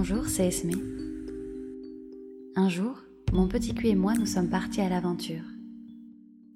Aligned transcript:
Bonjour, 0.00 0.28
c'est 0.28 0.46
Esme. 0.46 0.70
Un 2.54 2.68
jour, 2.68 3.02
mon 3.32 3.48
petit 3.48 3.74
cul 3.74 3.88
et 3.88 3.96
moi 3.96 4.14
nous 4.14 4.26
sommes 4.26 4.48
partis 4.48 4.80
à 4.80 4.88
l'aventure. 4.88 5.42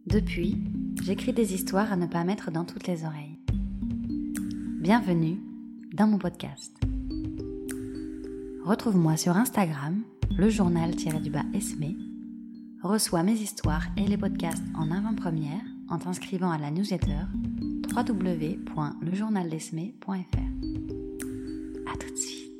Depuis, 0.07 0.59
j'écris 1.03 1.33
des 1.33 1.53
histoires 1.53 1.93
à 1.93 1.97
ne 1.97 2.07
pas 2.07 2.23
mettre 2.23 2.53
dans 2.53 2.65
toutes 2.65 2.87
les 2.87 3.05
oreilles. 3.05 3.41
Bienvenue 4.79 5.41
dans 5.93 6.07
mon 6.07 6.19
podcast. 6.19 6.73
Retrouve-moi 8.65 9.17
sur 9.17 9.37
Instagram, 9.37 10.05
le 10.37 10.49
journal-du-bas 10.49 11.43
Esme. 11.53 11.97
Reçois 12.81 13.25
mes 13.25 13.33
histoires 13.33 13.87
et 13.97 14.07
les 14.07 14.19
podcasts 14.19 14.63
en 14.77 14.93
avant-première 14.93 15.65
en 15.89 15.99
t'inscrivant 15.99 16.53
à 16.53 16.59
la 16.59 16.71
newsletter 16.71 17.25
www.lejournaldesme.fr. 17.93 20.13
À 21.93 21.97
tout 21.99 22.13
de 22.13 22.17
suite. 22.17 22.52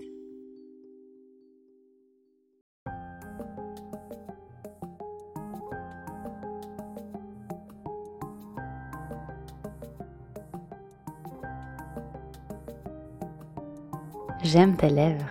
J'aime 14.41 14.77
tes 14.77 14.89
lèvres. 14.89 15.31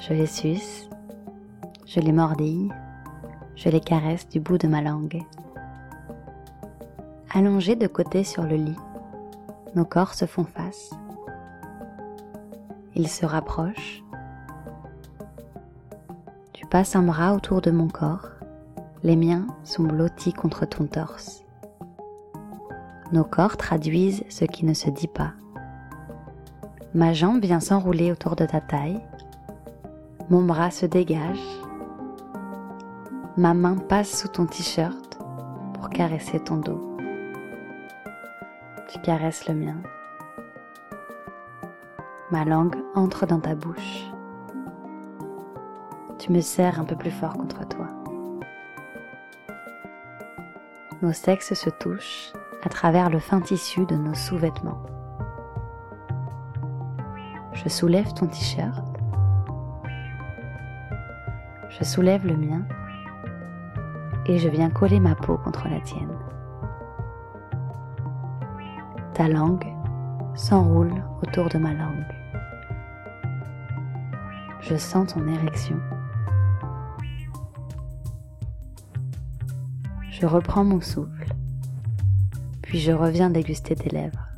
Je 0.00 0.14
les 0.14 0.26
suce, 0.26 0.88
je 1.86 2.00
les 2.00 2.12
mordille, 2.12 2.72
je 3.56 3.68
les 3.68 3.80
caresse 3.80 4.28
du 4.28 4.40
bout 4.40 4.58
de 4.58 4.68
ma 4.68 4.80
langue. 4.80 5.22
Allongés 7.34 7.76
de 7.76 7.86
côté 7.86 8.24
sur 8.24 8.44
le 8.44 8.56
lit, 8.56 8.76
nos 9.74 9.84
corps 9.84 10.14
se 10.14 10.24
font 10.24 10.44
face. 10.44 10.90
Ils 12.94 13.08
se 13.08 13.26
rapprochent. 13.26 14.02
Tu 16.52 16.66
passes 16.66 16.96
un 16.96 17.02
bras 17.02 17.34
autour 17.34 17.60
de 17.60 17.70
mon 17.70 17.88
corps, 17.88 18.28
les 19.02 19.16
miens 19.16 19.46
sont 19.64 19.84
blottis 19.84 20.32
contre 20.32 20.66
ton 20.66 20.86
torse. 20.86 21.44
Nos 23.12 23.24
corps 23.24 23.56
traduisent 23.56 24.24
ce 24.28 24.44
qui 24.44 24.64
ne 24.64 24.74
se 24.74 24.88
dit 24.88 25.08
pas. 25.08 25.32
Ma 26.94 27.14
jambe 27.14 27.42
vient 27.42 27.60
s'enrouler 27.60 28.12
autour 28.12 28.36
de 28.36 28.44
ta 28.44 28.60
taille. 28.60 29.00
Mon 30.28 30.42
bras 30.42 30.70
se 30.70 30.84
dégage. 30.84 31.40
Ma 33.38 33.54
main 33.54 33.76
passe 33.76 34.20
sous 34.20 34.28
ton 34.28 34.44
t-shirt 34.44 35.18
pour 35.72 35.88
caresser 35.88 36.38
ton 36.38 36.56
dos. 36.56 36.98
Tu 38.88 39.00
caresses 39.00 39.48
le 39.48 39.54
mien. 39.54 39.76
Ma 42.30 42.44
langue 42.44 42.76
entre 42.94 43.24
dans 43.24 43.40
ta 43.40 43.54
bouche. 43.54 44.04
Tu 46.18 46.30
me 46.30 46.40
serres 46.42 46.78
un 46.78 46.84
peu 46.84 46.96
plus 46.96 47.10
fort 47.10 47.38
contre 47.38 47.66
toi. 47.68 47.86
Nos 51.00 51.14
sexes 51.14 51.54
se 51.54 51.70
touchent 51.70 52.34
à 52.62 52.68
travers 52.68 53.08
le 53.08 53.18
fin 53.18 53.40
tissu 53.40 53.86
de 53.86 53.96
nos 53.96 54.14
sous-vêtements. 54.14 54.82
Je 57.62 57.68
soulève 57.68 58.12
ton 58.14 58.26
t-shirt. 58.26 58.98
Je 61.68 61.84
soulève 61.84 62.26
le 62.26 62.36
mien 62.36 62.62
et 64.26 64.38
je 64.38 64.48
viens 64.48 64.68
coller 64.68 64.98
ma 64.98 65.14
peau 65.14 65.38
contre 65.38 65.68
la 65.68 65.80
tienne. 65.80 66.18
Ta 69.14 69.28
langue 69.28 69.66
s'enroule 70.34 71.04
autour 71.22 71.48
de 71.50 71.58
ma 71.58 71.72
langue. 71.72 72.04
Je 74.60 74.76
sens 74.76 75.14
ton 75.14 75.28
érection. 75.28 75.78
Je 80.10 80.26
reprends 80.26 80.64
mon 80.64 80.80
souffle, 80.80 81.32
puis 82.62 82.80
je 82.80 82.90
reviens 82.90 83.30
déguster 83.30 83.76
tes 83.76 83.90
lèvres. 83.90 84.31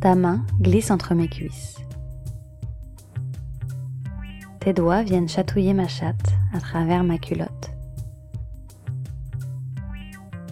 Ta 0.00 0.14
main 0.14 0.46
glisse 0.60 0.90
entre 0.90 1.14
mes 1.14 1.28
cuisses. 1.28 1.76
Tes 4.60 4.72
doigts 4.72 5.02
viennent 5.02 5.28
chatouiller 5.28 5.74
ma 5.74 5.88
chatte 5.88 6.32
à 6.54 6.60
travers 6.60 7.04
ma 7.04 7.18
culotte. 7.18 7.70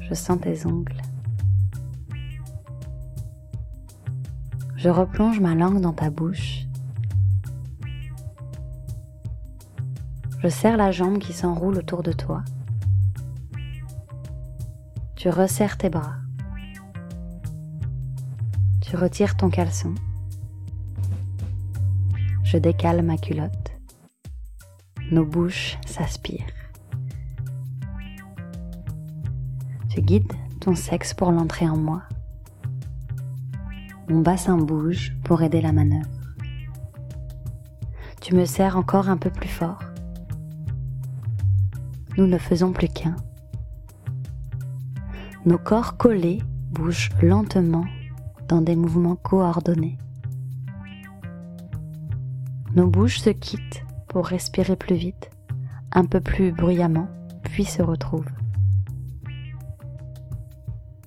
Je 0.03 0.12
sens 0.12 0.38
tes 0.38 0.66
ongles. 0.66 1.00
Je 4.76 4.91
replonge 4.91 5.41
ma 5.41 5.54
langue 5.54 5.81
dans 5.81 5.94
ta 5.94 6.10
bouche. 6.10 6.66
Je 10.41 10.48
serre 10.48 10.76
la 10.76 10.92
jambe 10.92 11.19
qui 11.19 11.32
s'enroule 11.32 11.78
autour 11.78 12.03
de 12.03 12.12
toi. 12.12 12.42
Tu 15.16 15.31
resserres 15.31 15.78
tes 15.78 15.88
bras. 15.88 16.16
Tu 18.88 18.97
retires 18.97 19.37
ton 19.37 19.50
caleçon. 19.50 19.94
Je 22.43 22.56
décale 22.56 23.03
ma 23.03 23.19
culotte. 23.19 23.72
Nos 25.10 25.26
bouches 25.26 25.76
s'aspirent. 25.84 26.47
Tu 29.91 30.00
guides 30.00 30.32
ton 30.60 30.75
sexe 30.75 31.12
pour 31.12 31.32
l'entrée 31.32 31.69
en 31.69 31.76
moi. 31.76 32.04
Mon 34.09 34.22
bassin 34.22 34.56
bouge 34.56 35.15
pour 35.22 35.43
aider 35.43 35.60
la 35.60 35.72
manœuvre. 35.72 36.09
Tu 38.22 38.34
me 38.34 38.47
serres 38.47 38.78
encore 38.78 39.10
un 39.10 39.19
peu 39.19 39.28
plus 39.28 39.50
fort. 39.50 39.82
Nous 42.16 42.26
ne 42.26 42.38
faisons 42.38 42.72
plus 42.72 42.88
qu'un. 42.88 43.16
Nos 45.44 45.59
corps 45.59 45.99
collés 45.99 46.41
bougent 46.70 47.10
lentement 47.20 47.84
dans 48.48 48.60
des 48.60 48.76
mouvements 48.76 49.16
coordonnés. 49.16 49.98
Nos 52.75 52.86
bouches 52.86 53.20
se 53.20 53.31
quittent 53.31 53.84
pour 54.09 54.26
respirer 54.26 54.76
plus 54.76 54.97
vite, 54.97 55.31
un 55.92 56.04
peu 56.04 56.20
plus 56.20 56.53
bruyamment, 56.53 57.08
puis 57.42 57.64
se 57.64 57.82
retrouvent. 57.82 58.31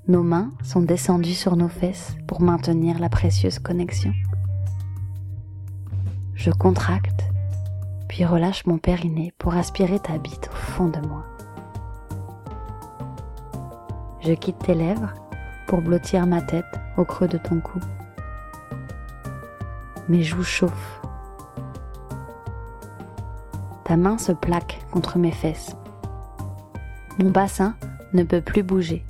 Nos 0.08 0.24
mains 0.24 0.50
sont 0.64 0.82
descendues 0.82 1.34
sur 1.34 1.56
nos 1.56 1.68
fesses 1.68 2.16
pour 2.28 2.42
maintenir 2.42 3.00
la 3.00 3.10
précieuse 3.10 3.60
connexion. 3.60 4.14
Je 6.34 6.52
contracte, 6.52 7.24
puis 8.08 8.26
relâche 8.26 8.66
mon 8.66 8.78
périnée 8.78 9.34
pour 9.38 9.56
aspirer 9.56 10.00
ta 10.00 10.18
bite 10.18 10.50
au 10.52 10.56
fond 10.56 10.90
de 10.90 11.00
moi. 11.08 11.24
Je 14.22 14.34
quitte 14.34 14.60
tes 14.60 14.76
lèvres 14.76 15.14
pour 15.72 15.82
blottir 15.82 16.28
ma 16.28 16.42
tête 16.42 16.82
au 16.98 17.06
creux 17.06 17.30
de 17.30 17.38
ton 17.38 17.62
cou. 17.62 17.80
Mes 20.10 20.22
joues 20.22 20.44
chauffent. 20.44 21.02
Ta 23.86 23.96
main 23.96 24.18
se 24.18 24.34
plaque 24.34 24.82
contre 24.92 25.18
mes 25.18 25.32
fesses. 25.32 25.78
Mon 27.20 27.30
bassin 27.30 27.76
ne 28.12 28.24
peut 28.24 28.42
plus 28.42 28.64
bouger. 28.64 29.06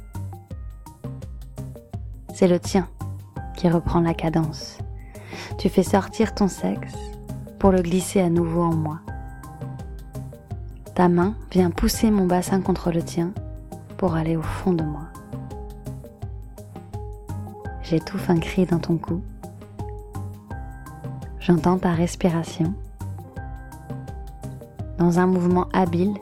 C'est 2.32 2.48
le 2.48 2.60
tien 2.60 2.88
qui 3.58 3.68
reprend 3.68 4.02
la 4.02 4.14
cadence. 4.14 4.78
Tu 5.58 5.68
fais 5.68 5.82
sortir 5.82 6.36
ton 6.36 6.48
sexe 6.48 6.94
pour 7.58 7.72
le 7.72 7.82
glisser 7.82 8.22
à 8.22 8.30
nouveau 8.30 8.62
en 8.62 8.76
moi. 8.76 9.00
Ta 10.94 11.10
main 11.10 11.34
vient 11.52 11.72
pousser 11.72 12.12
mon 12.12 12.28
bassin 12.28 12.62
contre 12.62 12.92
le 12.92 13.02
tien 13.02 13.34
pour 13.98 14.14
aller 14.14 14.36
au 14.36 14.44
fond 14.44 14.74
de 14.74 14.84
moi. 14.84 15.11
J'étouffe 17.92 18.30
un 18.30 18.40
cri 18.40 18.66
dans 18.66 18.80
ton 18.80 18.96
cou. 18.96 19.22
J'entends 21.42 21.78
ta 21.78 21.92
respiration. 21.92 22.74
Dans 24.98 25.20
un 25.20 25.28
mouvement 25.28 25.68
habile, 25.74 26.14